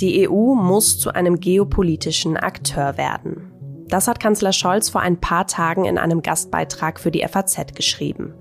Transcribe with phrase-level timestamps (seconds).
[0.00, 3.52] Die EU muss zu einem geopolitischen Akteur werden.
[3.88, 8.32] Das hat Kanzler Scholz vor ein paar Tagen in einem Gastbeitrag für die FAZ geschrieben.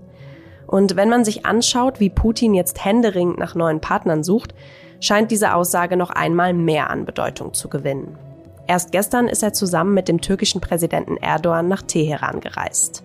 [0.67, 4.53] Und wenn man sich anschaut, wie Putin jetzt händeringend nach neuen Partnern sucht,
[5.01, 8.17] scheint diese Aussage noch einmal mehr an Bedeutung zu gewinnen.
[8.67, 13.03] Erst gestern ist er zusammen mit dem türkischen Präsidenten Erdogan nach Teheran gereist.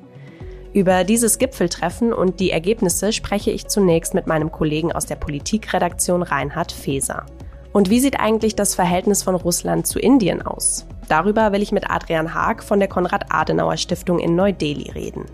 [0.75, 6.23] Über dieses Gipfeltreffen und die Ergebnisse spreche ich zunächst mit meinem Kollegen aus der Politikredaktion
[6.23, 7.25] Reinhard Feser.
[7.75, 10.87] Und wie sieht eigentlich das Verhältnis von Russland zu Indien aus?
[11.09, 15.25] Darüber will ich mit Adrian Haag von der Konrad-Adenauer-Stiftung in Neu-Delhi reden.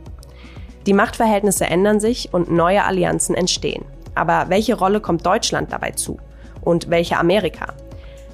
[0.86, 3.84] Die Machtverhältnisse ändern sich und neue Allianzen entstehen.
[4.14, 6.16] Aber welche Rolle kommt Deutschland dabei zu?
[6.62, 7.74] Und welche Amerika?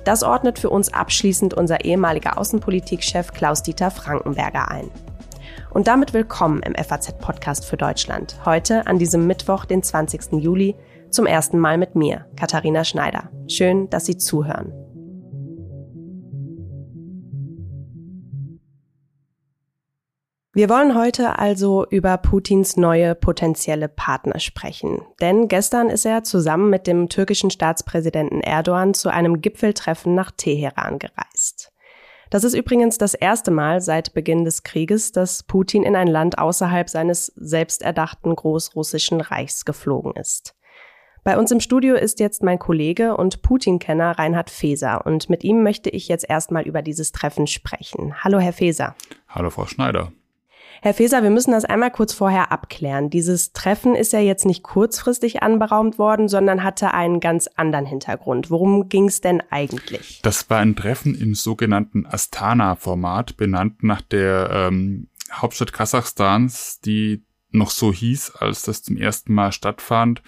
[0.04, 4.88] Das ordnet für uns abschließend unser ehemaliger Außenpolitikchef Klaus-Dieter Frankenberger ein.
[5.70, 8.36] Und damit willkommen im FAZ-Podcast für Deutschland.
[8.44, 10.34] Heute an diesem Mittwoch, den 20.
[10.34, 10.76] Juli,
[11.10, 13.30] zum ersten Mal mit mir, Katharina Schneider.
[13.48, 14.72] Schön, dass Sie zuhören.
[20.56, 25.02] Wir wollen heute also über Putins neue potenzielle Partner sprechen.
[25.20, 30.98] Denn gestern ist er zusammen mit dem türkischen Staatspräsidenten Erdogan zu einem Gipfeltreffen nach Teheran
[30.98, 31.74] gereist.
[32.30, 36.38] Das ist übrigens das erste Mal seit Beginn des Krieges, dass Putin in ein Land
[36.38, 40.55] außerhalb seines selbsterdachten großrussischen Reichs geflogen ist.
[41.26, 45.64] Bei uns im Studio ist jetzt mein Kollege und Putin-Kenner Reinhard Feser und mit ihm
[45.64, 48.22] möchte ich jetzt erstmal über dieses Treffen sprechen.
[48.22, 48.94] Hallo, Herr Feser.
[49.28, 50.12] Hallo, Frau Schneider.
[50.82, 53.10] Herr Feser, wir müssen das einmal kurz vorher abklären.
[53.10, 58.48] Dieses Treffen ist ja jetzt nicht kurzfristig anberaumt worden, sondern hatte einen ganz anderen Hintergrund.
[58.48, 60.20] Worum ging es denn eigentlich?
[60.22, 67.70] Das war ein Treffen im sogenannten Astana-Format, benannt nach der ähm, Hauptstadt Kasachstans, die noch
[67.70, 70.22] so hieß, als das zum ersten Mal stattfand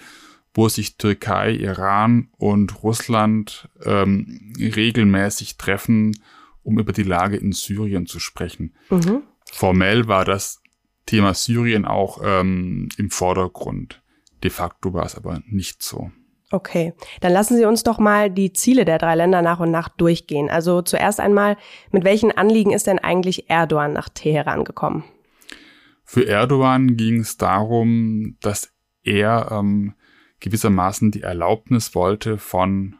[0.53, 6.17] wo sich Türkei, Iran und Russland ähm, regelmäßig treffen,
[6.63, 8.75] um über die Lage in Syrien zu sprechen.
[8.89, 9.23] Mhm.
[9.51, 10.61] Formell war das
[11.05, 14.01] Thema Syrien auch ähm, im Vordergrund.
[14.43, 16.11] De facto war es aber nicht so.
[16.51, 19.87] Okay, dann lassen Sie uns doch mal die Ziele der drei Länder nach und nach
[19.89, 20.49] durchgehen.
[20.49, 21.57] Also zuerst einmal,
[21.91, 25.03] mit welchen Anliegen ist denn eigentlich Erdogan nach Teheran gekommen?
[26.03, 28.73] Für Erdogan ging es darum, dass
[29.03, 29.93] er ähm,
[30.39, 32.95] gewissermaßen die Erlaubnis wollte von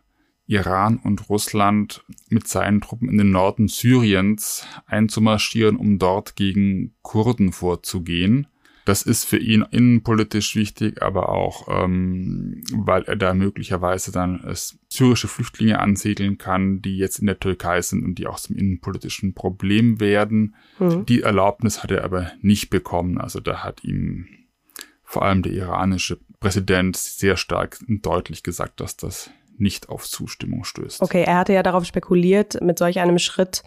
[0.50, 7.52] Iran und Russland mit seinen Truppen in den Norden Syriens einzumarschieren, um dort gegen Kurden
[7.52, 8.48] vorzugehen.
[8.90, 14.80] Das ist für ihn innenpolitisch wichtig, aber auch, ähm, weil er da möglicherweise dann es
[14.90, 19.36] syrische Flüchtlinge ansiedeln kann, die jetzt in der Türkei sind und die auch zum innenpolitischen
[19.36, 20.56] Problem werden.
[20.80, 21.06] Mhm.
[21.06, 23.20] Die Erlaubnis hat er aber nicht bekommen.
[23.20, 24.28] Also da hat ihm
[25.04, 30.64] vor allem der iranische Präsident sehr stark und deutlich gesagt, dass das nicht auf Zustimmung
[30.64, 31.02] stößt.
[31.02, 33.64] Okay, er hatte ja darauf spekuliert, mit solch einem Schritt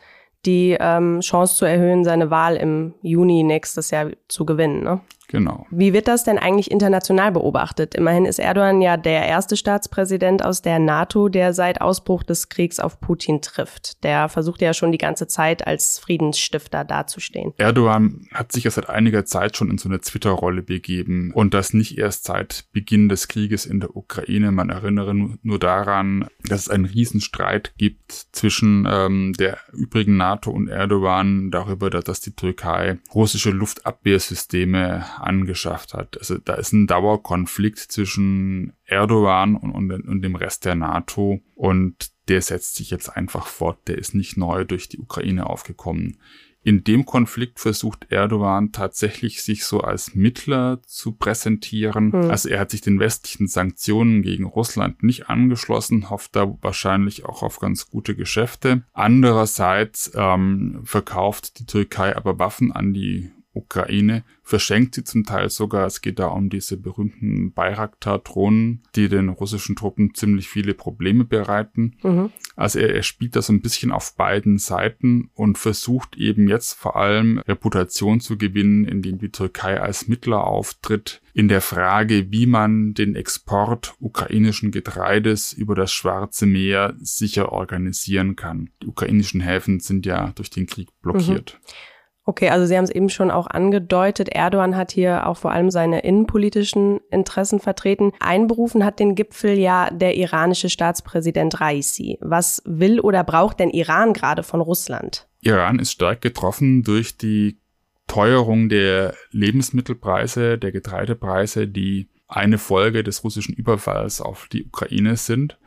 [0.46, 4.82] die ähm, Chance zu erhöhen, seine Wahl im Juni nächstes Jahr zu gewinnen.
[4.82, 5.00] Ne?
[5.32, 5.66] Genau.
[5.70, 7.94] Wie wird das denn eigentlich international beobachtet?
[7.94, 12.78] Immerhin ist Erdogan ja der erste Staatspräsident aus der NATO, der seit Ausbruch des Kriegs
[12.78, 14.04] auf Putin trifft.
[14.04, 17.54] Der versucht ja schon die ganze Zeit als Friedensstifter dazustehen.
[17.56, 21.72] Erdogan hat sich ja seit einiger Zeit schon in so eine Twitter-Rolle begeben und das
[21.72, 24.52] nicht erst seit Beginn des Krieges in der Ukraine.
[24.52, 30.68] Man erinnere nur daran, dass es einen Riesenstreit gibt zwischen ähm, der übrigen NATO und
[30.68, 36.18] Erdogan darüber, dass die Türkei russische Luftabwehrsysteme angeschafft hat.
[36.18, 42.10] Also da ist ein Dauerkonflikt zwischen Erdogan und, und, und dem Rest der NATO und
[42.28, 43.78] der setzt sich jetzt einfach fort.
[43.88, 46.18] Der ist nicht neu durch die Ukraine aufgekommen.
[46.64, 52.12] In dem Konflikt versucht Erdogan tatsächlich sich so als Mittler zu präsentieren.
[52.12, 52.30] Hm.
[52.30, 57.42] Also er hat sich den westlichen Sanktionen gegen Russland nicht angeschlossen, hofft da wahrscheinlich auch
[57.42, 58.84] auf ganz gute Geschäfte.
[58.92, 65.86] Andererseits ähm, verkauft die Türkei aber Waffen an die Ukraine, verschenkt sie zum Teil sogar.
[65.86, 71.96] Es geht da um diese berühmten Bayraktar-Drohnen, die den russischen Truppen ziemlich viele Probleme bereiten.
[72.02, 72.30] Mhm.
[72.56, 76.72] Also er, er spielt da so ein bisschen auf beiden Seiten und versucht eben jetzt
[76.74, 82.46] vor allem Reputation zu gewinnen, indem die Türkei als Mittler auftritt in der Frage, wie
[82.46, 88.70] man den Export ukrainischen Getreides über das Schwarze Meer sicher organisieren kann.
[88.82, 91.58] Die ukrainischen Häfen sind ja durch den Krieg blockiert.
[91.62, 91.91] Mhm.
[92.24, 94.28] Okay, also Sie haben es eben schon auch angedeutet.
[94.28, 98.12] Erdogan hat hier auch vor allem seine innenpolitischen Interessen vertreten.
[98.20, 102.18] Einberufen hat den Gipfel ja der iranische Staatspräsident Raisi.
[102.20, 105.26] Was will oder braucht denn Iran gerade von Russland?
[105.40, 107.58] Iran ist stark getroffen durch die
[108.06, 115.58] Teuerung der Lebensmittelpreise, der Getreidepreise, die eine Folge des russischen Überfalls auf die Ukraine sind.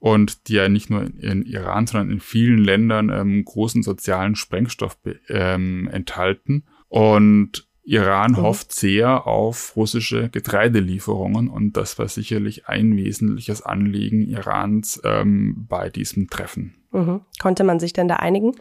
[0.00, 4.98] Und die ja nicht nur in Iran, sondern in vielen Ländern ähm, großen sozialen Sprengstoff
[5.28, 6.64] ähm, enthalten.
[6.88, 8.36] Und Iran mhm.
[8.38, 15.90] hofft sehr auf russische Getreidelieferungen und das war sicherlich ein wesentliches Anliegen Irans ähm, bei
[15.90, 16.74] diesem Treffen.
[16.92, 17.20] Mhm.
[17.40, 18.56] Konnte man sich denn da einigen?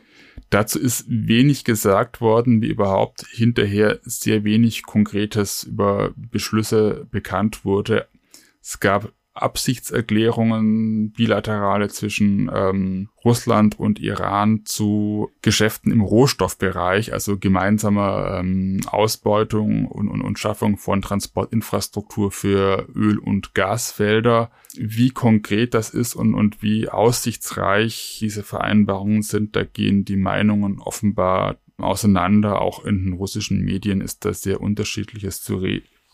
[0.50, 8.08] Dazu ist wenig gesagt worden, wie überhaupt hinterher sehr wenig Konkretes über Beschlüsse bekannt wurde.
[8.62, 18.40] Es gab Absichtserklärungen, bilaterale zwischen ähm, Russland und Iran zu Geschäften im Rohstoffbereich, also gemeinsamer
[18.40, 24.52] ähm, Ausbeutung und, und, und Schaffung von Transportinfrastruktur für Öl- und Gasfelder.
[24.76, 30.80] Wie konkret das ist und, und wie aussichtsreich diese Vereinbarungen sind, da gehen die Meinungen
[30.80, 32.62] offenbar auseinander.
[32.62, 35.58] Auch in den russischen Medien ist das sehr unterschiedliches zu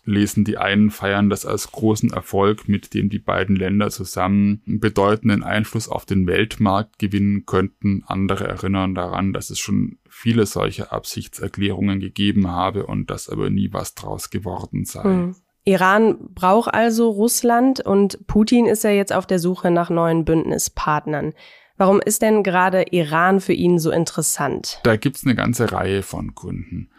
[0.05, 0.43] lesen.
[0.43, 5.89] Die einen feiern das als großen Erfolg, mit dem die beiden Länder zusammen bedeutenden Einfluss
[5.89, 8.03] auf den Weltmarkt gewinnen könnten.
[8.05, 13.71] Andere erinnern daran, dass es schon viele solche Absichtserklärungen gegeben habe und dass aber nie
[13.71, 15.03] was draus geworden sei.
[15.03, 15.35] Hm.
[15.65, 21.33] Iran braucht also Russland und Putin ist ja jetzt auf der Suche nach neuen Bündnispartnern.
[21.77, 24.79] Warum ist denn gerade Iran für ihn so interessant?
[24.83, 26.89] Da gibt's eine ganze Reihe von Gründen.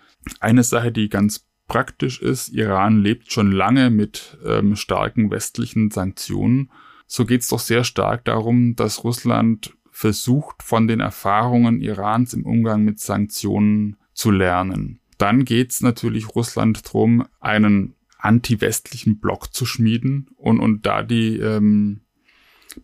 [0.40, 6.70] Eine Sache, die ganz praktisch ist, Iran lebt schon lange mit ähm, starken westlichen Sanktionen.
[7.06, 12.44] So geht es doch sehr stark darum, dass Russland versucht, von den Erfahrungen Irans im
[12.44, 15.00] Umgang mit Sanktionen zu lernen.
[15.18, 21.38] Dann geht es natürlich Russland darum, einen anti-westlichen Block zu schmieden und, und da die
[21.38, 22.02] ähm,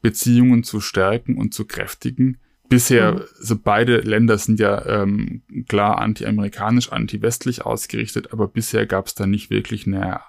[0.00, 2.38] Beziehungen zu stärken und zu kräftigen.
[2.72, 3.22] Bisher, mhm.
[3.38, 9.26] also beide Länder sind ja ähm, klar anti-amerikanisch, anti-westlich ausgerichtet, aber bisher gab es da
[9.26, 10.20] nicht wirklich eine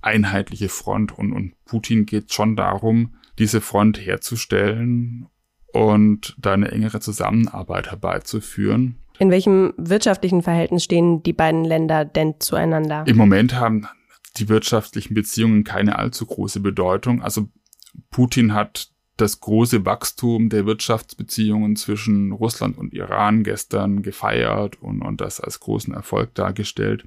[0.00, 5.26] einheitliche Front und, und Putin geht schon darum, diese Front herzustellen
[5.66, 8.96] und da eine engere Zusammenarbeit herbeizuführen.
[9.18, 13.04] In welchem wirtschaftlichen Verhältnis stehen die beiden Länder denn zueinander?
[13.06, 13.86] Im Moment haben
[14.38, 17.20] die wirtschaftlichen Beziehungen keine allzu große Bedeutung.
[17.20, 17.48] Also
[18.10, 25.20] Putin hat das große Wachstum der Wirtschaftsbeziehungen zwischen Russland und Iran gestern gefeiert und, und
[25.20, 27.04] das als großen Erfolg dargestellt.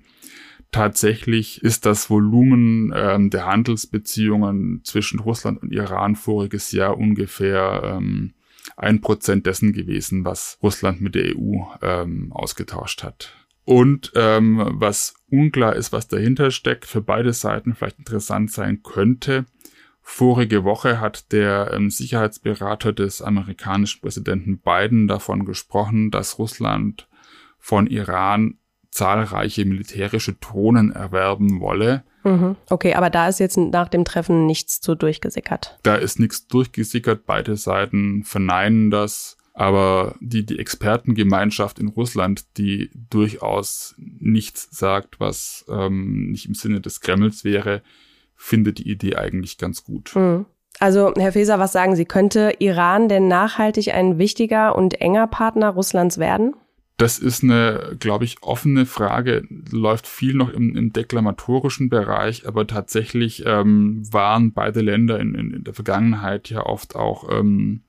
[0.71, 8.33] Tatsächlich ist das Volumen ähm, der Handelsbeziehungen zwischen Russland und Iran voriges Jahr ungefähr ähm,
[8.77, 13.35] ein Prozent dessen gewesen, was Russland mit der EU ähm, ausgetauscht hat.
[13.65, 19.45] Und ähm, was unklar ist, was dahinter steckt, für beide Seiten vielleicht interessant sein könnte,
[20.11, 27.07] Vorige Woche hat der ähm, Sicherheitsberater des amerikanischen Präsidenten Biden davon gesprochen, dass Russland
[27.59, 28.57] von Iran
[28.89, 32.03] zahlreiche militärische Drohnen erwerben wolle.
[32.23, 32.56] Mhm.
[32.69, 35.77] Okay, aber da ist jetzt nach dem Treffen nichts zu durchgesickert.
[35.83, 37.27] Da ist nichts durchgesickert.
[37.27, 39.38] Beide Seiten verneinen das.
[39.53, 46.81] Aber die, die Expertengemeinschaft in Russland, die durchaus nichts sagt, was ähm, nicht im Sinne
[46.81, 47.83] des Kremls wäre,
[48.39, 50.15] finde die Idee eigentlich ganz gut.
[50.15, 50.45] Mhm.
[50.80, 52.06] Also, Herr Feser, was sagen Sie?
[52.06, 56.56] Könnte Iran denn nachhaltig ein wichtiger und enger Partner Russlands werden?
[56.95, 59.44] Das ist eine, glaube ich, offene Frage.
[59.71, 65.52] Läuft viel noch im, im deklamatorischen Bereich, aber tatsächlich ähm, waren beide Länder in, in,
[65.52, 67.83] in, der Vergangenheit ja oft auch ähm,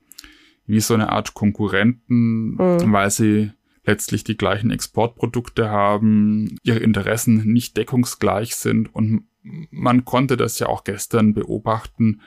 [0.66, 2.92] wie so eine Art Konkurrenten, mhm.
[2.92, 3.52] weil sie
[3.84, 10.66] letztlich die gleichen Exportprodukte haben, ihre Interessen nicht deckungsgleich sind und man konnte das ja
[10.66, 12.20] auch gestern beobachten,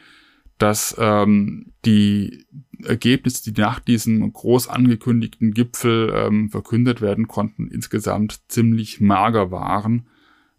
[0.58, 2.46] dass ähm, die
[2.84, 10.08] Ergebnisse, die nach diesem groß angekündigten Gipfel ähm, verkündet werden konnten, insgesamt ziemlich mager waren.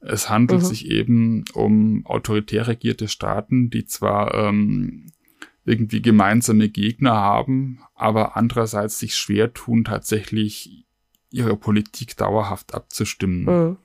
[0.00, 0.66] Es handelt mhm.
[0.66, 5.06] sich eben um autoritär regierte Staaten, die zwar ähm,
[5.64, 10.86] irgendwie gemeinsame Gegner haben, aber andererseits sich schwer tun, tatsächlich
[11.30, 13.44] ihre Politik dauerhaft abzustimmen.
[13.44, 13.76] Mhm.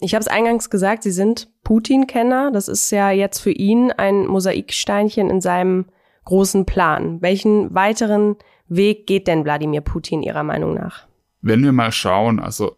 [0.00, 2.50] Ich habe es eingangs gesagt, Sie sind Putin-Kenner.
[2.52, 5.86] Das ist ja jetzt für ihn ein Mosaiksteinchen in seinem
[6.24, 7.22] großen Plan.
[7.22, 8.36] Welchen weiteren
[8.68, 11.06] Weg geht denn Wladimir Putin Ihrer Meinung nach?
[11.40, 12.76] Wenn wir mal schauen, also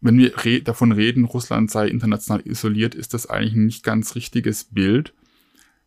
[0.00, 4.14] wenn wir re davon reden, Russland sei international isoliert, ist das eigentlich ein nicht ganz
[4.14, 5.14] richtiges Bild.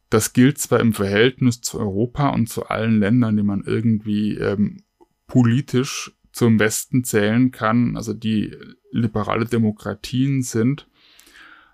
[0.09, 4.83] Das gilt zwar im Verhältnis zu Europa und zu allen Ländern, die man irgendwie ähm,
[5.27, 8.55] politisch zum Westen zählen kann, also die
[8.91, 10.87] liberale Demokratien sind.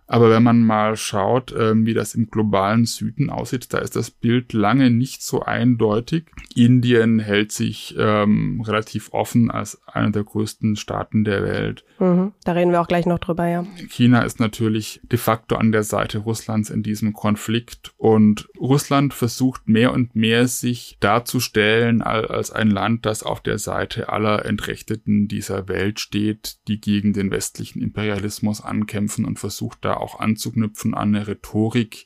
[0.07, 4.11] Aber wenn man mal schaut, ähm, wie das im globalen Süden aussieht, da ist das
[4.11, 6.25] Bild lange nicht so eindeutig.
[6.55, 11.85] Indien hält sich ähm, relativ offen als einer der größten Staaten der Welt.
[11.99, 13.65] Mhm, da reden wir auch gleich noch drüber, ja.
[13.89, 19.67] China ist natürlich de facto an der Seite Russlands in diesem Konflikt und Russland versucht
[19.67, 25.67] mehr und mehr sich darzustellen als ein Land, das auf der Seite aller Entrechteten dieser
[25.67, 31.27] Welt steht, die gegen den westlichen Imperialismus ankämpfen und versucht da auch anzuknüpfen an eine
[31.27, 32.05] Rhetorik,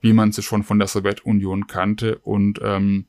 [0.00, 3.06] wie man sie schon von der Sowjetunion kannte und ähm,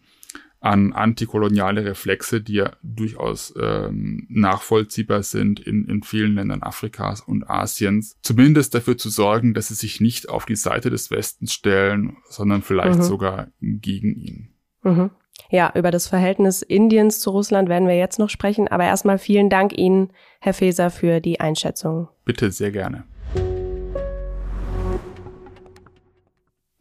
[0.64, 7.50] an antikoloniale Reflexe, die ja durchaus ähm, nachvollziehbar sind in, in vielen Ländern Afrikas und
[7.50, 12.16] Asiens, zumindest dafür zu sorgen, dass sie sich nicht auf die Seite des Westens stellen,
[12.30, 13.04] sondern vielleicht mhm.
[13.04, 14.54] sogar gegen ihn.
[14.84, 15.10] Mhm.
[15.50, 19.50] Ja, über das Verhältnis Indiens zu Russland werden wir jetzt noch sprechen, aber erstmal vielen
[19.50, 22.08] Dank Ihnen, Herr Feser, für die Einschätzung.
[22.24, 23.04] Bitte sehr gerne.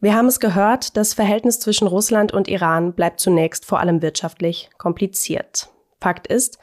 [0.03, 4.69] Wir haben es gehört, das Verhältnis zwischen Russland und Iran bleibt zunächst vor allem wirtschaftlich
[4.77, 5.69] kompliziert.
[6.01, 6.57] Fakt ist,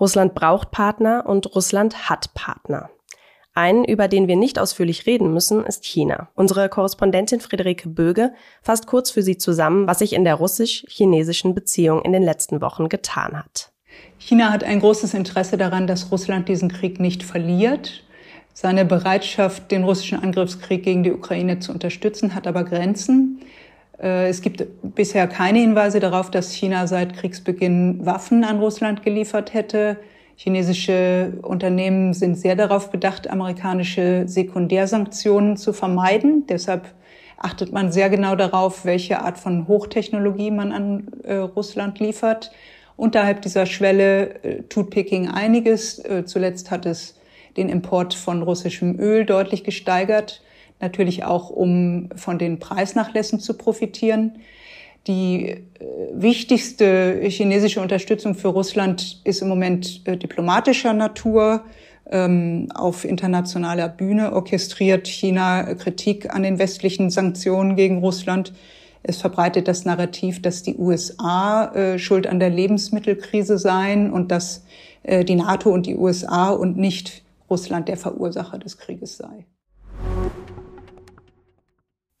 [0.00, 2.88] Russland braucht Partner und Russland hat Partner.
[3.52, 6.30] Einen, über den wir nicht ausführlich reden müssen, ist China.
[6.34, 12.00] Unsere Korrespondentin Friederike Böge fasst kurz für Sie zusammen, was sich in der russisch-chinesischen Beziehung
[12.00, 13.72] in den letzten Wochen getan hat.
[14.16, 18.05] China hat ein großes Interesse daran, dass Russland diesen Krieg nicht verliert.
[18.58, 23.40] Seine Bereitschaft, den russischen Angriffskrieg gegen die Ukraine zu unterstützen, hat aber Grenzen.
[24.02, 29.52] Äh, es gibt bisher keine Hinweise darauf, dass China seit Kriegsbeginn Waffen an Russland geliefert
[29.52, 29.98] hätte.
[30.36, 36.46] Chinesische Unternehmen sind sehr darauf bedacht, amerikanische Sekundärsanktionen zu vermeiden.
[36.48, 36.94] Deshalb
[37.36, 42.52] achtet man sehr genau darauf, welche Art von Hochtechnologie man an äh, Russland liefert.
[42.96, 46.02] Unterhalb dieser Schwelle äh, tut Peking einiges.
[46.24, 47.16] Zuletzt hat es
[47.56, 50.42] den Import von russischem Öl deutlich gesteigert,
[50.80, 54.38] natürlich auch um von den Preisnachlässen zu profitieren.
[55.06, 55.60] Die äh,
[56.12, 61.62] wichtigste chinesische Unterstützung für Russland ist im Moment äh, diplomatischer Natur.
[62.08, 68.52] Ähm, auf internationaler Bühne orchestriert China Kritik an den westlichen Sanktionen gegen Russland.
[69.02, 74.64] Es verbreitet das Narrativ, dass die USA äh, schuld an der Lebensmittelkrise seien und dass
[75.08, 79.46] die NATO und die USA und nicht Russland der Verursacher des Krieges sei.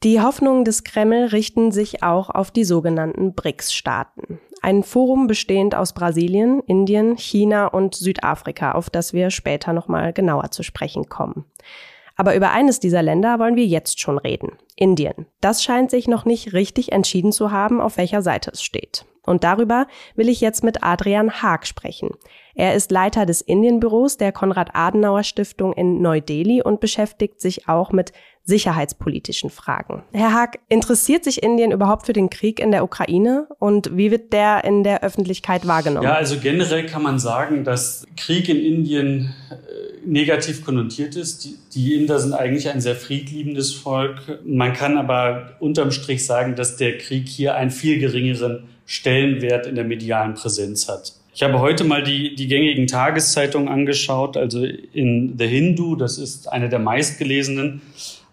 [0.02, 4.38] Die Hoffnungen des Kreml richten sich auch auf die sogenannten BRICS-Staaten.
[4.62, 10.50] Ein Forum bestehend aus Brasilien, Indien, China und Südafrika, auf das wir später nochmal genauer
[10.50, 11.44] zu sprechen kommen.
[12.14, 14.52] Aber über eines dieser Länder wollen wir jetzt schon reden.
[14.76, 15.26] Indien.
[15.40, 19.04] Das scheint sich noch nicht richtig entschieden zu haben, auf welcher Seite es steht.
[19.26, 22.10] Und darüber will ich jetzt mit Adrian Haag sprechen.
[22.54, 28.12] Er ist Leiter des Indienbüros der Konrad-Adenauer-Stiftung in Neu-Delhi und beschäftigt sich auch mit
[28.44, 30.04] sicherheitspolitischen Fragen.
[30.12, 34.32] Herr Haag, interessiert sich Indien überhaupt für den Krieg in der Ukraine und wie wird
[34.32, 36.04] der in der Öffentlichkeit wahrgenommen?
[36.04, 41.44] Ja, also generell kann man sagen, dass Krieg in Indien äh, negativ konnotiert ist.
[41.44, 44.40] Die, die Inder sind eigentlich ein sehr friedliebendes Volk.
[44.44, 49.74] Man kann aber unterm Strich sagen, dass der Krieg hier einen viel geringeren Stellenwert in
[49.74, 51.12] der medialen Präsenz hat.
[51.34, 54.38] Ich habe heute mal die, die gängigen Tageszeitungen angeschaut.
[54.38, 57.82] Also in The Hindu, das ist eine der meistgelesenen,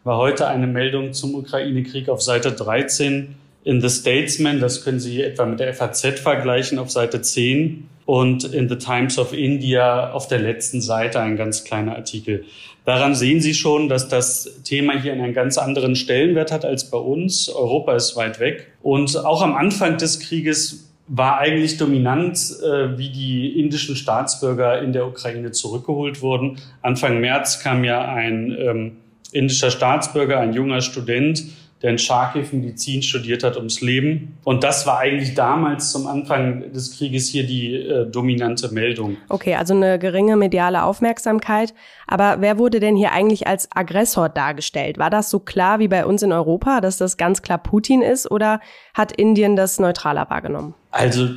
[0.05, 3.35] war heute eine Meldung zum Ukraine-Krieg auf Seite 13.
[3.65, 7.89] In The Statesman, das können Sie etwa mit der FAZ vergleichen, auf Seite 10.
[8.05, 12.45] Und in The Times of India auf der letzten Seite ein ganz kleiner Artikel.
[12.85, 16.97] Daran sehen Sie schon, dass das Thema hier einen ganz anderen Stellenwert hat als bei
[16.97, 17.49] uns.
[17.49, 18.73] Europa ist weit weg.
[18.81, 24.93] Und auch am Anfang des Krieges war eigentlich dominant, äh, wie die indischen Staatsbürger in
[24.93, 26.57] der Ukraine zurückgeholt wurden.
[26.81, 28.91] Anfang März kam ja ein ähm,
[29.31, 31.43] indischer Staatsbürger, ein junger Student,
[31.83, 34.37] der in Charkiw Medizin studiert hat, ums Leben.
[34.45, 39.17] Und das war eigentlich damals zum Anfang des Krieges hier die äh, dominante Meldung.
[39.27, 41.73] Okay, also eine geringe mediale Aufmerksamkeit.
[42.07, 44.97] Aber wer wurde denn hier eigentlich als Aggressor dargestellt?
[44.97, 48.31] War das so klar wie bei uns in Europa, dass das ganz klar Putin ist
[48.31, 48.61] oder
[48.93, 50.75] hat Indien das neutraler wahrgenommen?
[50.91, 51.29] Also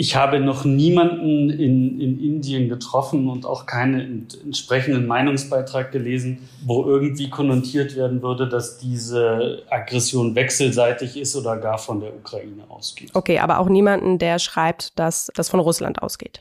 [0.00, 6.86] ich habe noch niemanden in, in Indien getroffen und auch keinen entsprechenden Meinungsbeitrag gelesen, wo
[6.86, 13.10] irgendwie konnotiert werden würde, dass diese Aggression wechselseitig ist oder gar von der Ukraine ausgeht.
[13.12, 16.40] Okay, aber auch niemanden, der schreibt, dass das von Russland ausgeht.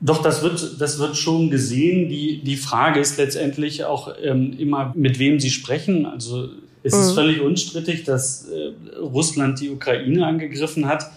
[0.00, 2.08] Doch, das wird, das wird schon gesehen.
[2.08, 6.04] Die, die Frage ist letztendlich auch ähm, immer, mit wem Sie sprechen.
[6.04, 6.48] Also
[6.82, 7.00] es mhm.
[7.00, 11.12] ist völlig unstrittig, dass äh, Russland die Ukraine angegriffen hat.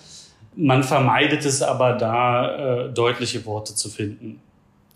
[0.55, 4.41] Man vermeidet es aber da, äh, deutliche Worte zu finden.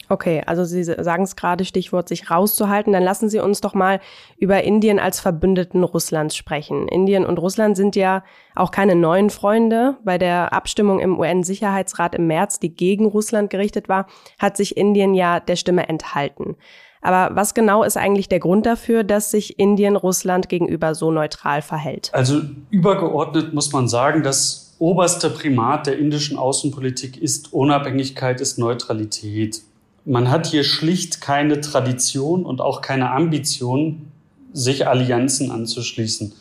[0.09, 2.93] Okay, also Sie sagen es gerade, Stichwort sich rauszuhalten.
[2.93, 3.99] Dann lassen Sie uns doch mal
[4.37, 6.87] über Indien als Verbündeten Russlands sprechen.
[6.87, 8.23] Indien und Russland sind ja
[8.55, 9.97] auch keine neuen Freunde.
[10.05, 14.07] Bei der Abstimmung im UN-Sicherheitsrat im März, die gegen Russland gerichtet war,
[14.39, 16.55] hat sich Indien ja der Stimme enthalten.
[17.01, 21.61] Aber was genau ist eigentlich der Grund dafür, dass sich Indien Russland gegenüber so neutral
[21.61, 22.09] verhält?
[22.13, 29.61] Also übergeordnet muss man sagen, dass oberster Primat der indischen Außenpolitik ist Unabhängigkeit, ist Neutralität.
[30.05, 34.11] Man hat hier schlicht keine Tradition und auch keine Ambition,
[34.53, 36.33] sich Allianzen anzuschließen.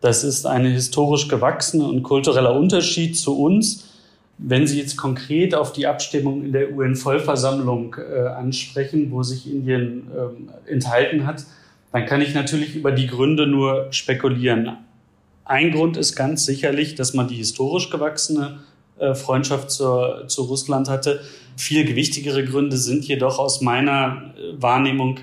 [0.00, 3.88] Das ist ein historisch gewachsener und kultureller Unterschied zu uns.
[4.36, 10.08] Wenn Sie jetzt konkret auf die Abstimmung in der UN-Vollversammlung äh, ansprechen, wo sich Indien
[10.66, 11.44] äh, enthalten hat,
[11.92, 14.76] dann kann ich natürlich über die Gründe nur spekulieren.
[15.44, 18.60] Ein Grund ist ganz sicherlich, dass man die historisch gewachsene
[18.98, 21.20] äh, Freundschaft zur, zu Russland hatte.
[21.56, 25.20] Viel gewichtigere Gründe sind jedoch aus meiner äh, Wahrnehmung,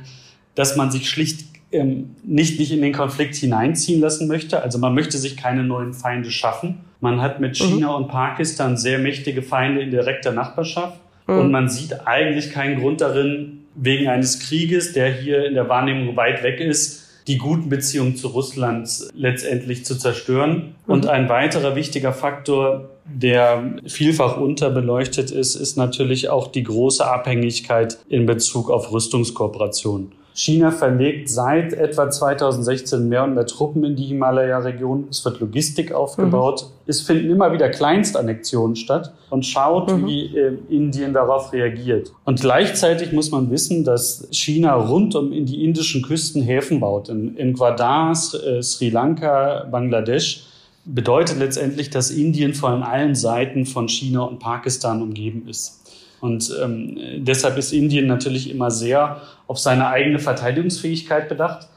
[0.56, 4.62] dass man sich schlicht ähm, nicht, nicht in den Konflikt hineinziehen lassen möchte.
[4.62, 6.82] Also man möchte sich keine neuen Feinde schaffen.
[7.00, 7.66] Man hat mit mhm.
[7.66, 8.04] China mhm.
[8.04, 11.00] und Pakistan sehr mächtige Feinde in direkter Nachbarschaft.
[11.28, 11.40] Mhm.
[11.40, 16.16] Und man sieht eigentlich keinen Grund darin, wegen eines Krieges, der hier in der Wahrnehmung
[16.18, 20.75] weit weg ist, die guten Beziehungen zu Russland letztendlich zu zerstören.
[20.86, 20.94] Mhm.
[20.94, 27.98] Und ein weiterer wichtiger Faktor, der vielfach unterbeleuchtet ist, ist natürlich auch die große Abhängigkeit
[28.10, 30.12] in Bezug auf Rüstungskooperation.
[30.33, 35.07] China verlegt seit etwa 2016 mehr und mehr Truppen in die Himalaya-Region.
[35.09, 36.63] Es wird Logistik aufgebaut.
[36.63, 36.81] Mhm.
[36.88, 40.07] Es finden immer wieder Kleinstannexionen statt und schaut, mhm.
[40.07, 42.13] wie äh, Indien darauf reagiert.
[42.23, 47.09] Und gleichzeitig muss man wissen, dass China rund um in die indischen Küsten Häfen baut.
[47.09, 50.47] In, in Gwadar, äh, Sri Lanka, Bangladesch.
[50.83, 55.80] Bedeutet letztendlich, dass Indien von allen Seiten von China und Pakistan umgeben ist.
[56.22, 61.68] Und ähm, deshalb ist Indien natürlich immer sehr auf seine eigene Verteidigungsfähigkeit bedacht.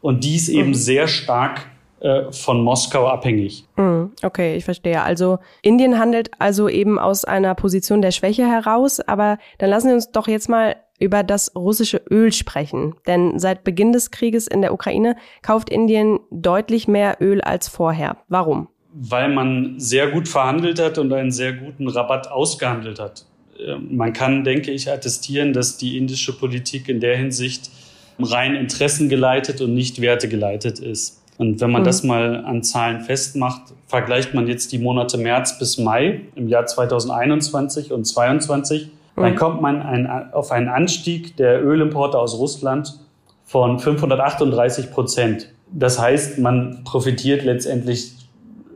[0.00, 0.74] Und dies eben mhm.
[0.74, 1.66] sehr stark
[2.00, 3.64] äh, von Moskau abhängig.
[3.76, 4.12] Mhm.
[4.22, 5.02] Okay, ich verstehe.
[5.02, 9.00] Also Indien handelt also eben aus einer Position der Schwäche heraus.
[9.00, 12.94] Aber dann lassen Sie uns doch jetzt mal über das russische Öl sprechen.
[13.08, 18.18] Denn seit Beginn des Krieges in der Ukraine kauft Indien deutlich mehr Öl als vorher.
[18.28, 18.68] Warum?
[18.92, 23.26] Weil man sehr gut verhandelt hat und einen sehr guten Rabatt ausgehandelt hat.
[23.64, 27.70] Ähm, man kann, denke ich, attestieren, dass die indische Politik in der Hinsicht
[28.18, 31.22] rein interessengeleitet und nicht wertegeleitet ist.
[31.38, 31.86] Und wenn man mhm.
[31.86, 36.66] das mal an Zahlen festmacht, vergleicht man jetzt die Monate März bis Mai im Jahr
[36.66, 39.22] 2021 und 2022, mhm.
[39.22, 42.98] dann kommt man ein, auf einen Anstieg der Ölimporte aus Russland
[43.44, 45.48] von 538 Prozent.
[45.70, 48.12] Das heißt, man profitiert letztendlich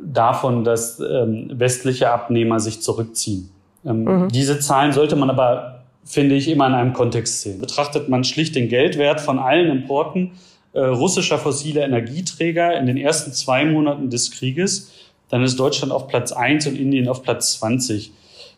[0.00, 3.50] davon, dass ähm, westliche Abnehmer sich zurückziehen.
[3.84, 4.28] Ähm, mhm.
[4.28, 7.60] Diese Zahlen sollte man aber, finde ich, immer in einem Kontext sehen.
[7.60, 10.32] Betrachtet man schlicht den Geldwert von allen Importen
[10.72, 14.90] äh, russischer fossiler Energieträger in den ersten zwei Monaten des Krieges,
[15.28, 18.12] dann ist Deutschland auf Platz eins und Indien auf Platz 20.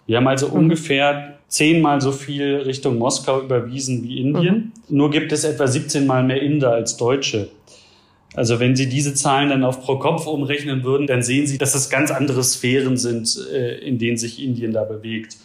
[0.07, 0.55] Wir haben also mhm.
[0.55, 4.73] ungefähr zehnmal so viel Richtung Moskau überwiesen wie Indien.
[4.89, 4.97] Mhm.
[4.97, 7.49] Nur gibt es etwa 17 Mal mehr Inder als Deutsche.
[8.35, 11.73] Also wenn Sie diese Zahlen dann auf pro Kopf umrechnen würden, dann sehen Sie, dass
[11.73, 15.37] das ganz andere Sphären sind, äh, in denen sich Indien da bewegt.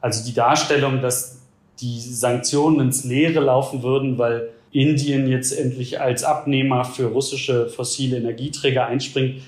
[0.00, 1.40] Also die Darstellung, dass
[1.80, 8.18] die Sanktionen ins Leere laufen würden, weil Indien jetzt endlich als Abnehmer für russische fossile
[8.18, 9.42] Energieträger einspringt,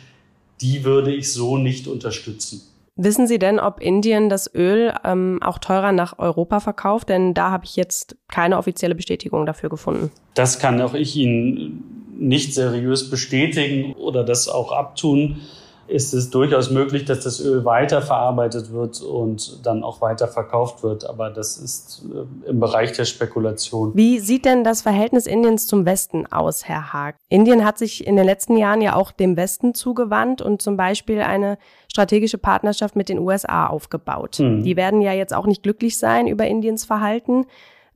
[0.61, 2.63] die würde ich so nicht unterstützen.
[2.97, 7.09] Wissen Sie denn, ob Indien das Öl ähm, auch teurer nach Europa verkauft?
[7.09, 10.11] Denn da habe ich jetzt keine offizielle Bestätigung dafür gefunden.
[10.35, 15.41] Das kann auch ich Ihnen nicht seriös bestätigen oder das auch abtun,
[15.89, 21.09] ist es durchaus möglich, dass das Öl weiterverarbeitet wird und dann auch weiter verkauft wird.
[21.09, 23.93] Aber das ist äh, im Bereich der Spekulation.
[23.95, 27.17] Wie sieht denn das Verhältnis Indiens zum Westen aus, Herr Haag?
[27.29, 31.21] Indien hat sich in den letzten Jahren ja auch dem Westen zugewandt und zum Beispiel
[31.21, 31.59] eine
[31.91, 34.37] strategische Partnerschaft mit den USA aufgebaut.
[34.37, 34.63] Hm.
[34.63, 37.47] Die werden ja jetzt auch nicht glücklich sein über Indiens Verhalten.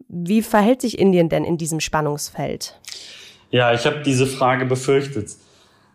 [0.09, 2.81] Wie verhält sich Indien denn in diesem Spannungsfeld?
[3.53, 5.37] Ja, ich habe diese Frage befürchtet.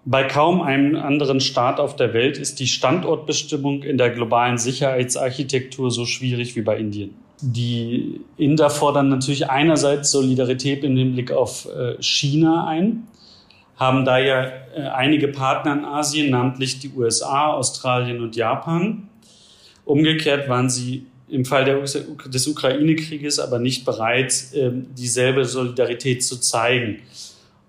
[0.06, 5.92] Bei kaum einem anderen Staat auf der Welt ist die Standortbestimmung in der globalen Sicherheitsarchitektur
[5.92, 7.14] so schwierig wie bei Indien.
[7.42, 13.08] Die Inder fordern natürlich einerseits Solidarität im Hinblick auf äh, China ein,
[13.76, 19.10] haben da ja äh, einige Partner in Asien, namentlich die USA, Australien und Japan.
[19.84, 27.02] Umgekehrt waren sie im Fall des Ukraine-Krieges aber nicht bereit, ähm, dieselbe Solidarität zu zeigen.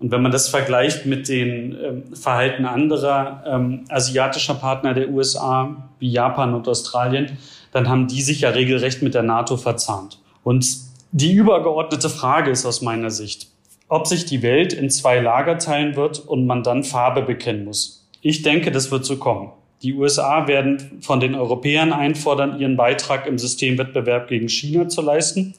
[0.00, 5.88] Und wenn man das vergleicht mit den ähm, Verhalten anderer ähm, asiatischer Partner der USA,
[5.98, 7.38] wie Japan und Australien,
[7.72, 10.20] dann haben die sich ja regelrecht mit der NATO verzahnt.
[10.44, 10.66] Und
[11.10, 13.48] Die übergeordnete Frage ist aus meiner Sicht,
[13.88, 18.06] ob sich die Welt in zwei Lager teilen wird und man dann Farbe bekennen muss.
[18.20, 19.50] Ich denke, das wird so kommen.
[19.82, 25.54] Die USA werden von den Europäern einfordern, ihren Beitrag im Systemwettbewerb gegen China zu leisten.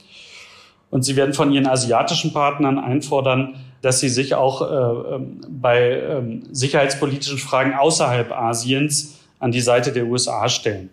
[0.91, 5.91] Und sie werden von ihren asiatischen Partnern einfordern, dass sie sich auch äh, ähm, bei
[5.91, 10.89] äh, sicherheitspolitischen Fragen außerhalb Asiens an die Seite der USA stellen.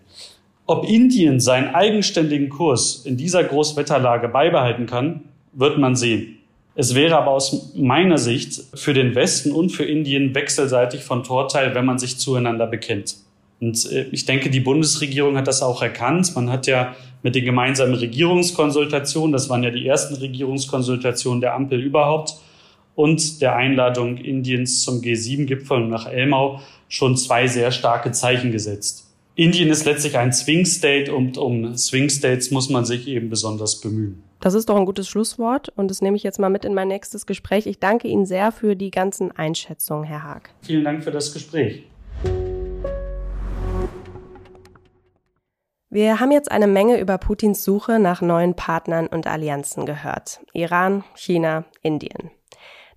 [0.65, 5.21] Ob Indien seinen eigenständigen Kurs in dieser Großwetterlage beibehalten kann,
[5.53, 6.37] wird man sehen.
[6.75, 11.73] Es wäre aber aus meiner Sicht für den Westen und für Indien wechselseitig von Vorteil,
[11.73, 13.15] wenn man sich zueinander bekennt.
[13.59, 16.35] Und äh, ich denke, die Bundesregierung hat das auch erkannt.
[16.35, 21.79] Man hat ja mit den gemeinsamen Regierungskonsultationen, das waren ja die ersten Regierungskonsultationen der Ampel
[21.81, 22.35] überhaupt,
[22.97, 29.05] und der Einladung Indiens zum G7-Gipfel nach Elmau schon zwei sehr starke Zeichen gesetzt.
[29.35, 33.81] Indien ist letztlich ein Swing State und um Swing States muss man sich eben besonders
[33.81, 34.23] bemühen.
[34.39, 36.87] Das ist doch ein gutes Schlusswort und das nehme ich jetzt mal mit in mein
[36.87, 37.67] nächstes Gespräch.
[37.67, 40.49] Ich danke Ihnen sehr für die ganzen Einschätzungen, Herr Haag.
[40.63, 41.83] Vielen Dank für das Gespräch.
[45.91, 50.39] Wir haben jetzt eine Menge über Putins Suche nach neuen Partnern und Allianzen gehört.
[50.53, 52.31] Iran, China, Indien.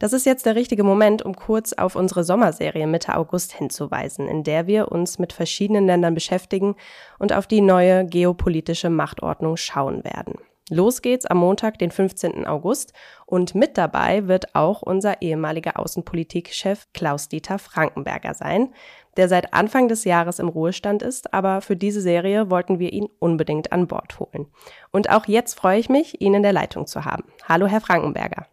[0.01, 4.45] Das ist jetzt der richtige Moment, um kurz auf unsere Sommerserie Mitte August hinzuweisen, in
[4.45, 6.75] der wir uns mit verschiedenen Ländern beschäftigen
[7.19, 10.37] und auf die neue geopolitische Machtordnung schauen werden.
[10.71, 12.47] Los geht's am Montag, den 15.
[12.47, 12.95] August
[13.27, 18.73] und mit dabei wird auch unser ehemaliger Außenpolitikchef Klaus-Dieter Frankenberger sein,
[19.19, 23.09] der seit Anfang des Jahres im Ruhestand ist, aber für diese Serie wollten wir ihn
[23.19, 24.47] unbedingt an Bord holen.
[24.93, 27.25] Und auch jetzt freue ich mich, ihn in der Leitung zu haben.
[27.47, 28.47] Hallo, Herr Frankenberger.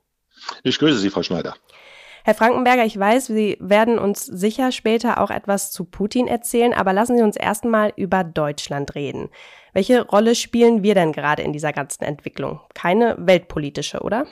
[0.64, 1.56] Ich grüße Sie, Frau Schneider.
[2.24, 6.92] Herr Frankenberger, ich weiß, Sie werden uns sicher später auch etwas zu Putin erzählen, aber
[6.92, 9.30] lassen Sie uns erstmal über Deutschland reden.
[9.74, 12.60] Welche Rolle spielen wir denn gerade in dieser ganzen Entwicklung?
[12.74, 14.28] Keine weltpolitische, oder?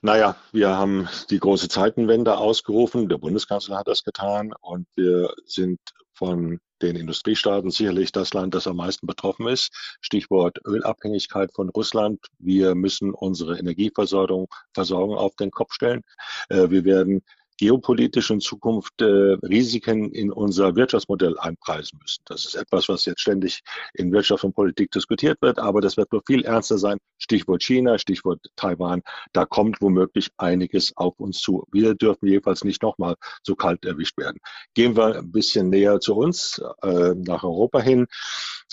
[0.00, 3.08] Naja, wir haben die große Zeitenwende ausgerufen.
[3.08, 5.80] Der Bundeskanzler hat das getan und wir sind
[6.16, 9.70] von den Industriestaaten sicherlich das Land, das am meisten betroffen ist.
[10.00, 12.26] Stichwort Ölabhängigkeit von Russland.
[12.38, 16.02] Wir müssen unsere Energieversorgung Versorgung auf den Kopf stellen.
[16.48, 17.22] Äh, wir werden
[17.58, 22.22] geopolitisch in Zukunft äh, Risiken in unser Wirtschaftsmodell einpreisen müssen.
[22.26, 23.62] Das ist etwas, was jetzt ständig
[23.94, 26.98] in Wirtschaft und Politik diskutiert wird, aber das wird noch viel ernster sein.
[27.18, 29.02] Stichwort China, Stichwort Taiwan.
[29.32, 31.64] Da kommt womöglich einiges auf uns zu.
[31.72, 34.38] Wir dürfen jedenfalls nicht nochmal so kalt erwischt werden.
[34.74, 38.06] Gehen wir ein bisschen näher zu uns, äh, nach Europa hin.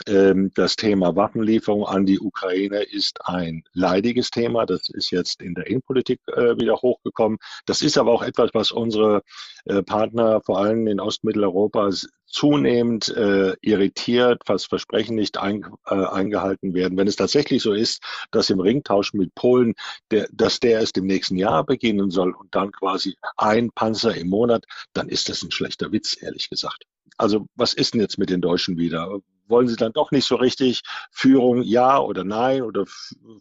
[0.08, 4.66] Ähm, das Thema Waffenlieferung an die Ukraine ist ein leidiges Thema.
[4.66, 7.38] Das ist jetzt in der Innenpolitik äh, wieder hochgekommen.
[7.66, 9.22] Das ist aber auch etwas, was unsere
[9.66, 11.90] äh, Partner, vor allem in Ostmitteleuropa,
[12.34, 16.98] zunehmend äh, irritiert, falls Versprechen nicht ein, äh, eingehalten werden.
[16.98, 19.76] Wenn es tatsächlich so ist, dass im Ringtausch mit Polen,
[20.10, 24.30] der, dass der erst im nächsten Jahr beginnen soll und dann quasi ein Panzer im
[24.30, 26.86] Monat, dann ist das ein schlechter Witz, ehrlich gesagt.
[27.18, 29.20] Also was ist denn jetzt mit den Deutschen wieder?
[29.54, 32.86] Wollen sie dann doch nicht so richtig Führung ja oder nein oder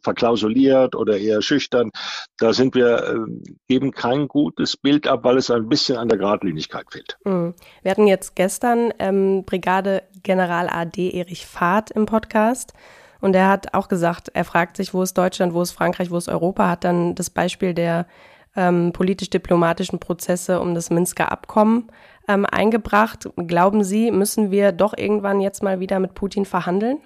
[0.03, 1.91] verklausuliert oder eher schüchtern.
[2.39, 6.19] Da sind wir, äh, geben kein gutes Bild ab, weil es ein bisschen an der
[6.19, 7.17] Gradlinigkeit fehlt.
[7.25, 7.55] Mhm.
[7.81, 12.75] Wir hatten jetzt gestern ähm, Brigade General AD Erich Fahrt im Podcast.
[13.23, 16.19] Und er hat auch gesagt, er fragt sich, wo ist Deutschland, wo ist Frankreich, wo
[16.19, 18.07] ist Europa, hat dann das Beispiel der
[18.57, 21.91] ähm, politisch-diplomatischen Prozesse um das Minsker Abkommen
[22.29, 23.29] ähm, eingebracht.
[23.37, 26.99] Glauben Sie, müssen wir doch irgendwann jetzt mal wieder mit Putin verhandeln?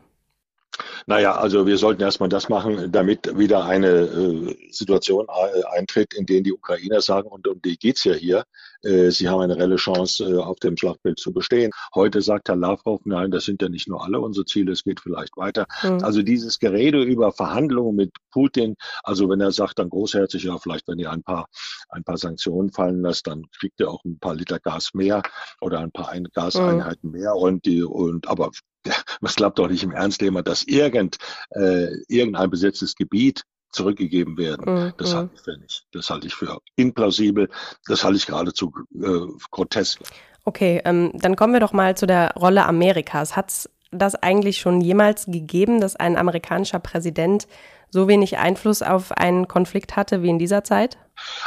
[1.07, 6.27] Naja, also wir sollten erstmal das machen, damit wieder eine äh, Situation äh, eintritt, in
[6.27, 8.45] der die Ukrainer sagen, und um die geht's ja hier,
[8.83, 11.71] sie haben eine reelle Chance, äh, auf dem Schlachtfeld zu bestehen.
[11.95, 15.01] Heute sagt Herr Lavrov, nein, das sind ja nicht nur alle unsere Ziele, es geht
[15.01, 15.67] vielleicht weiter.
[15.83, 16.03] Mhm.
[16.03, 20.89] Also dieses Gerede über Verhandlungen mit Putin, also wenn er sagt, dann großherzig, ja, vielleicht
[20.89, 21.47] wenn ihr ein paar,
[21.89, 25.23] ein paar Sanktionen fallen lässt, dann kriegt ihr auch ein paar Liter Gas mehr
[25.61, 27.19] oder ein paar Gaseinheiten mhm.
[27.19, 28.51] mehr und die, und, aber
[29.21, 31.17] was glaubt doch nicht im Ernst jemand, dass irgend,
[31.51, 33.43] äh, irgendein besetztes Gebiet
[33.77, 34.65] zurückgegeben werden.
[34.73, 34.93] Mhm.
[34.97, 35.87] Das halte ich für nicht.
[35.93, 37.49] Das halte ich für implausibel.
[37.87, 40.01] Das halte ich geradezu äh, grotesk.
[40.45, 43.37] Okay, ähm, dann kommen wir doch mal zu der Rolle Amerikas.
[43.37, 47.47] Hat es das eigentlich schon jemals gegeben, dass ein amerikanischer Präsident
[47.91, 50.99] so wenig Einfluss auf einen Konflikt hatte wie in dieser Zeit?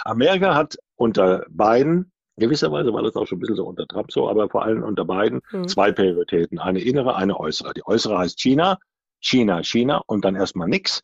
[0.06, 4.30] Amerika hat unter Biden gewisserweise war das auch schon ein bisschen so unter Trump so,
[4.30, 5.68] aber vor allem unter Biden mhm.
[5.68, 6.58] zwei Prioritäten.
[6.58, 7.74] Eine innere, eine äußere.
[7.74, 8.78] Die äußere heißt China,
[9.20, 11.04] China, China und dann erstmal nichts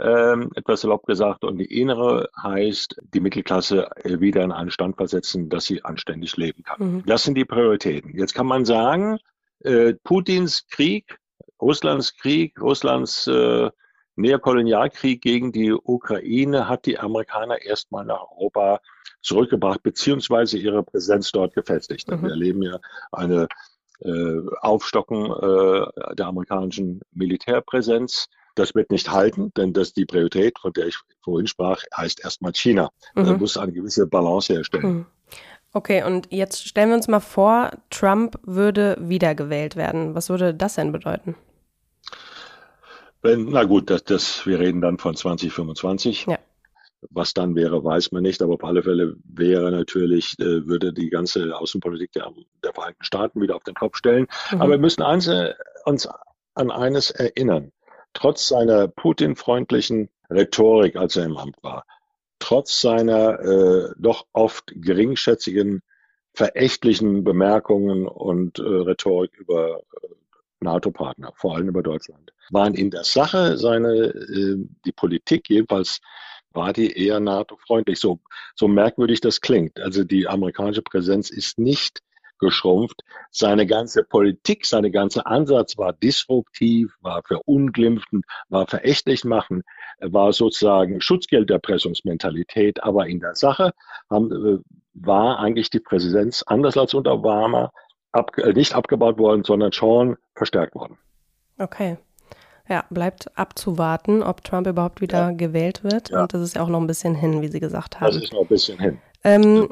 [0.00, 1.44] ähm, etwas salopp gesagt.
[1.44, 6.62] Und die innere heißt, die Mittelklasse wieder in einen Stand versetzen, dass sie anständig leben
[6.62, 6.94] kann.
[6.94, 7.02] Mhm.
[7.06, 8.16] Das sind die Prioritäten.
[8.16, 9.18] Jetzt kann man sagen,
[9.60, 11.18] äh, Putins Krieg,
[11.60, 13.70] Russlands Krieg, Russlands äh,
[14.16, 18.80] Neokolonialkrieg gegen die Ukraine hat die Amerikaner erstmal nach Europa
[19.22, 22.10] zurückgebracht, beziehungsweise ihre Präsenz dort gefestigt.
[22.10, 22.22] Mhm.
[22.22, 22.78] Wir erleben ja
[23.12, 23.48] eine
[24.00, 28.28] äh, Aufstocken äh, der amerikanischen Militärpräsenz.
[28.58, 32.52] Das wird nicht halten, denn das die Priorität, von der ich vorhin sprach, heißt erstmal
[32.52, 32.90] China.
[33.14, 33.24] Mhm.
[33.24, 34.86] Da muss eine gewisse Balance herstellen.
[34.86, 35.06] Mhm.
[35.72, 40.14] Okay, und jetzt stellen wir uns mal vor, Trump würde wiedergewählt werden.
[40.14, 41.36] Was würde das denn bedeuten?
[43.22, 46.26] Wenn, na gut, das, das, wir reden dann von 2025.
[46.26, 46.38] Ja.
[47.10, 51.10] Was dann wäre, weiß man nicht, aber auf alle Fälle wäre natürlich, äh, würde die
[51.10, 52.32] ganze Außenpolitik der,
[52.64, 54.26] der, Vereinigten Staaten wieder auf den Kopf stellen.
[54.50, 54.60] Mhm.
[54.60, 56.08] Aber wir müssen eins, äh, uns
[56.54, 57.70] an eines erinnern.
[58.12, 61.84] Trotz seiner Putin-freundlichen Rhetorik, als er im Amt war,
[62.38, 65.82] trotz seiner äh, doch oft geringschätzigen,
[66.34, 70.08] verächtlichen Bemerkungen und äh, Rhetorik über äh,
[70.60, 76.00] NATO-Partner, vor allem über Deutschland, waren in der Sache seine, äh, die Politik, jedenfalls
[76.52, 77.98] war die eher NATO-freundlich.
[77.98, 78.20] So,
[78.54, 79.80] so merkwürdig das klingt.
[79.80, 82.00] Also die amerikanische Präsenz ist nicht
[82.38, 83.02] geschrumpft.
[83.30, 89.62] Seine ganze Politik, seine ganze Ansatz war disruptiv, war verunglimpfend, war verächtlich machen,
[90.00, 92.82] war sozusagen Schutzgelderpressungsmentalität.
[92.82, 93.72] Aber in der Sache
[94.10, 94.58] haben, äh,
[94.94, 97.72] war eigentlich die Präsenz, anders als unter Obama,
[98.12, 100.98] ab, äh, nicht abgebaut worden, sondern schon verstärkt worden.
[101.58, 101.98] Okay.
[102.68, 105.30] Ja, bleibt abzuwarten, ob Trump überhaupt wieder ja.
[105.30, 106.10] gewählt wird.
[106.10, 106.22] Ja.
[106.22, 108.12] Und das ist ja auch noch ein bisschen hin, wie Sie gesagt haben.
[108.12, 108.98] Das ist noch ein bisschen hin.
[109.24, 109.68] Ähm,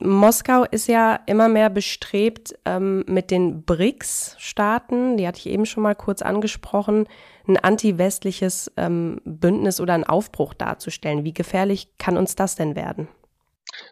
[0.00, 5.82] Moskau ist ja immer mehr bestrebt, ähm, mit den BRICS-Staaten, die hatte ich eben schon
[5.82, 7.08] mal kurz angesprochen,
[7.48, 11.24] ein anti-westliches ähm, Bündnis oder einen Aufbruch darzustellen.
[11.24, 13.08] Wie gefährlich kann uns das denn werden?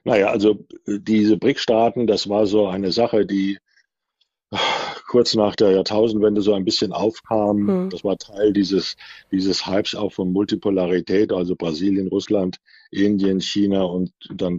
[0.05, 3.59] Naja, also äh, diese BRICS-Staaten, das war so eine Sache, die
[5.15, 7.59] kurz nach der Jahrtausendwende so ein bisschen aufkam.
[7.59, 7.91] Mhm.
[7.91, 8.97] Das war Teil dieses,
[9.31, 12.57] dieses Hypes auch von Multipolarität, also Brasilien, Russland,
[12.91, 14.59] Indien, China und dann,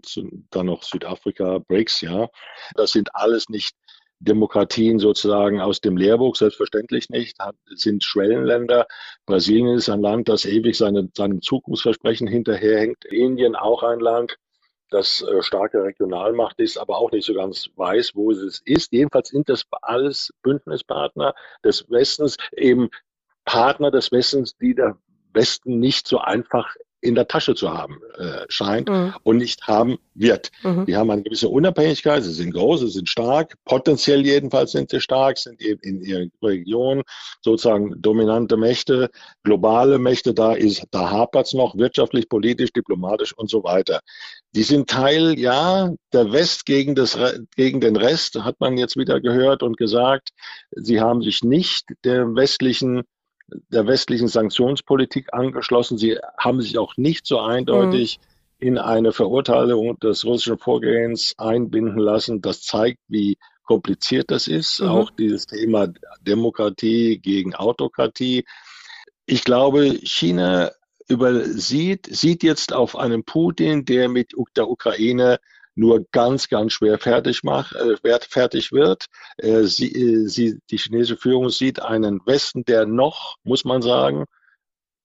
[0.52, 2.30] dann noch Südafrika, BRICS, ja.
[2.76, 3.76] Das sind alles nicht
[4.20, 8.88] Demokratien sozusagen aus dem Lehrbuch, selbstverständlich nicht, hat, sind Schwellenländer.
[9.26, 13.04] Brasilien ist ein Land, das ewig seine, seinem Zukunftsversprechen hinterherhängt.
[13.04, 14.38] Indien auch ein Land,
[14.96, 18.92] das äh, starke Regionalmacht ist, aber auch nicht so ganz weiß, wo es ist.
[18.92, 22.90] Jedenfalls sind das alles Bündnispartner des Westens, eben
[23.44, 24.98] Partner des Westens, die der
[25.34, 29.14] Westen nicht so einfach in der Tasche zu haben äh, scheint mhm.
[29.24, 30.50] und nicht haben wird.
[30.64, 30.86] Mhm.
[30.86, 35.00] Die haben eine gewisse Unabhängigkeit, sie sind groß, sie sind stark, potenziell jedenfalls sind sie
[35.00, 37.04] stark, sind eben in ihrer Region
[37.42, 39.10] sozusagen dominante Mächte,
[39.44, 44.00] globale Mächte, da ist, da hapert es noch wirtschaftlich, politisch, diplomatisch und so weiter.
[44.56, 47.18] Die sind Teil, ja, der West gegen, das,
[47.56, 50.30] gegen den Rest, hat man jetzt wieder gehört und gesagt.
[50.72, 53.04] Sie haben sich nicht der westlichen
[53.70, 55.98] der westlichen Sanktionspolitik angeschlossen.
[55.98, 58.20] Sie haben sich auch nicht so eindeutig
[58.60, 58.68] mhm.
[58.68, 62.42] in eine Verurteilung des russischen Vorgehens einbinden lassen.
[62.42, 64.82] Das zeigt, wie kompliziert das ist.
[64.82, 64.88] Mhm.
[64.88, 65.88] Auch dieses Thema
[66.22, 68.46] Demokratie gegen Autokratie.
[69.26, 70.72] Ich glaube, China
[71.08, 75.40] übersieht, sieht jetzt auf einen Putin, der mit der Ukraine
[75.76, 79.06] nur ganz, ganz schwer fertig macht, äh, fertig wird.
[79.38, 84.26] Äh, sie, äh, sie, die chinesische Führung sieht einen Westen, der noch, muss man sagen,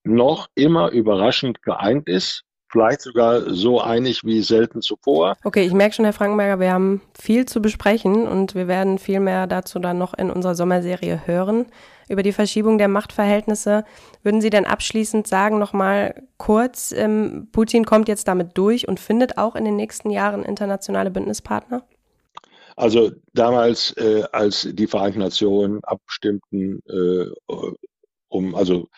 [0.04, 5.36] noch immer überraschend geeint ist, vielleicht sogar so einig wie selten zuvor.
[5.44, 9.20] Okay, ich merke schon, Herr Frankenberger, wir haben viel zu besprechen und wir werden viel
[9.20, 11.66] mehr dazu dann noch in unserer Sommerserie hören
[12.08, 13.84] über die Verschiebung der Machtverhältnisse.
[14.22, 19.38] Würden Sie denn abschließend sagen, nochmal kurz, ähm, Putin kommt jetzt damit durch und findet
[19.38, 21.84] auch in den nächsten Jahren internationale Bündnispartner?
[22.76, 27.26] Also damals, äh, als die Vereinten Nationen abstimmten, äh,
[28.28, 28.88] um also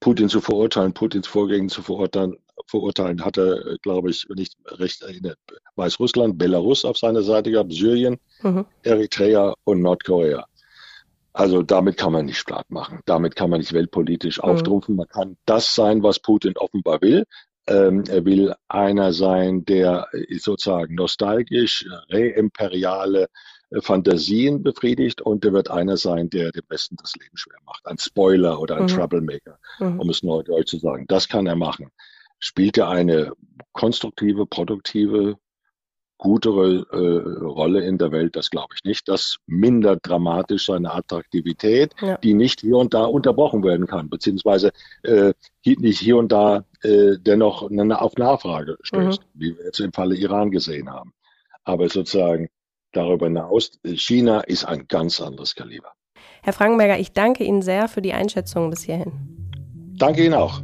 [0.00, 5.36] Putin zu verurteilen, Putins Vorgänge zu verurteilen, verurteilen hatte, glaube ich, wenn ich recht erinnere,
[5.76, 8.66] Weißrussland, Belarus auf seiner Seite gehabt, Syrien, mhm.
[8.82, 10.46] Eritrea und Nordkorea.
[11.32, 13.00] Also damit kann man nicht platt machen.
[13.04, 14.44] Damit kann man nicht weltpolitisch mhm.
[14.44, 14.96] auftrumpfen.
[14.96, 17.24] Man kann das sein, was Putin offenbar will.
[17.68, 20.06] Ähm, er will einer sein, der
[20.38, 23.28] sozusagen nostalgisch, reimperiale
[23.70, 27.86] äh, Fantasien befriedigt und er wird einer sein, der dem Westen das Leben schwer macht.
[27.86, 28.88] Ein Spoiler oder ein mhm.
[28.88, 30.00] Troublemaker, mhm.
[30.00, 31.06] um es neudeutsch zu sagen.
[31.08, 31.90] Das kann er machen.
[32.38, 33.32] Spielt er eine
[33.72, 35.38] konstruktive, produktive
[36.18, 39.08] gutere äh, Rolle in der Welt, das glaube ich nicht.
[39.08, 42.16] Das mindert dramatisch seine Attraktivität, ja.
[42.18, 44.72] die nicht hier und da unterbrochen werden kann, beziehungsweise
[45.02, 45.32] äh,
[45.64, 49.40] nicht hier und da äh, dennoch auf Nachfrage stößt, mhm.
[49.40, 51.12] wie wir jetzt im Falle Iran gesehen haben.
[51.64, 52.48] Aber sozusagen
[52.92, 55.92] darüber hinaus, China ist ein ganz anderes Kaliber.
[56.42, 59.12] Herr Frankenberger, ich danke Ihnen sehr für die Einschätzung bis hierhin.
[59.98, 60.62] Danke Ihnen auch.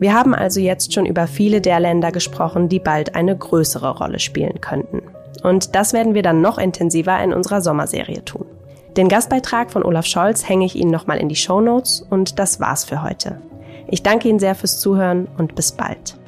[0.00, 4.18] Wir haben also jetzt schon über viele der Länder gesprochen, die bald eine größere Rolle
[4.18, 5.02] spielen könnten.
[5.42, 8.46] Und das werden wir dann noch intensiver in unserer Sommerserie tun.
[8.96, 12.60] Den Gastbeitrag von Olaf Scholz hänge ich Ihnen nochmal in die Show Notes und das
[12.60, 13.42] war's für heute.
[13.88, 16.19] Ich danke Ihnen sehr fürs Zuhören und bis bald.